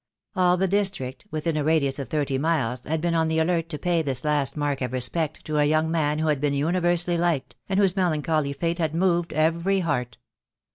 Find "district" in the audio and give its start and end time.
0.67-1.27